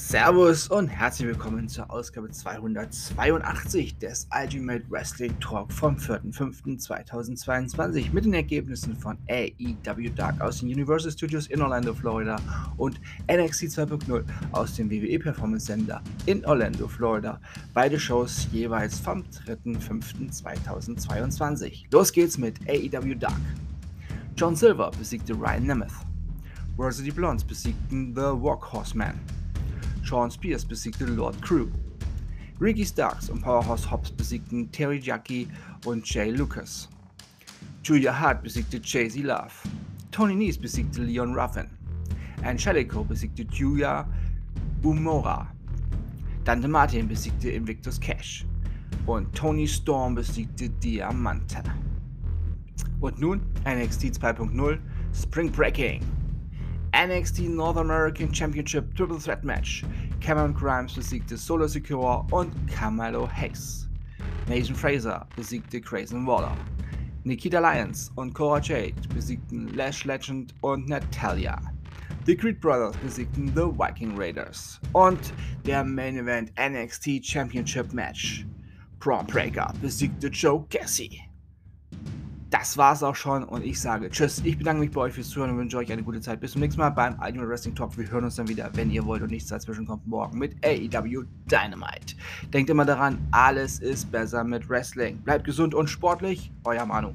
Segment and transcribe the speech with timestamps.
[0.00, 8.32] Servus und herzlich willkommen zur Ausgabe 282 des Ultimate Wrestling Talk vom 4.5.2022 mit den
[8.32, 12.36] Ergebnissen von AEW Dark aus den Universal Studios in Orlando, Florida
[12.76, 13.00] und
[13.30, 17.40] NXT 2.0 aus dem WWE Performance Center in Orlando, Florida.
[17.74, 21.86] Beide Shows jeweils vom 3.5.2022.
[21.90, 23.40] Los geht's mit AEW Dark.
[24.36, 25.90] John Silver besiegte Ryan Nemeth.
[26.76, 29.18] Varsity Blondes besiegten The Workhorseman.
[30.02, 31.68] Sean Spears besiegte Lord Crew.
[32.60, 35.48] Ricky Starks und Powerhouse Hobbs besiegten Terry Jackie
[35.84, 36.88] und Jay Lucas.
[37.84, 39.52] Julia Hart besiegte Jay-Z Love.
[40.10, 41.68] Tony Nese besiegte Leon Ruffin.
[42.42, 44.08] Angelico besiegte Julia
[44.82, 45.46] Umora.
[46.44, 48.44] Dante Martin besiegte Invictus Cash.
[49.06, 51.62] Und Tony Storm besiegte Diamante.
[53.00, 54.78] Und nun NXT 2.0
[55.14, 56.17] Spring Breaking.
[56.92, 59.84] NXT North American Championship Triple Threat Match.
[60.20, 63.88] Cameron Grimes besiegte Solo Secure und Camelo Hayes.
[64.48, 66.56] Nathan Fraser besiegte Grayson Waller.
[67.24, 71.60] Nikita Lyons und Cora Jade besiegten Lash Legend und Natalia.
[72.26, 74.80] Die Creed Brothers besiegten The Viking Raiders.
[74.92, 75.32] Und
[75.66, 78.46] der Main Event NXT Championship Match.
[78.98, 81.27] Prom Breaker besiegte Joe Cassie
[82.50, 84.40] das war's auch schon und ich sage Tschüss.
[84.44, 86.40] Ich bedanke mich bei euch fürs Zuhören und wünsche euch eine gute Zeit.
[86.40, 87.96] Bis zum nächsten Mal beim Ultimate Wrestling Talk.
[87.98, 91.24] Wir hören uns dann wieder, wenn ihr wollt und nichts dazwischen kommt, morgen mit AEW
[91.50, 92.16] Dynamite.
[92.52, 95.18] Denkt immer daran, alles ist besser mit Wrestling.
[95.18, 96.50] Bleibt gesund und sportlich.
[96.64, 97.12] Euer Manu.